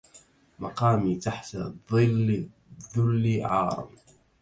[0.59, 1.57] مقامي تحت
[1.91, 2.47] ظل
[2.97, 3.89] الذل عار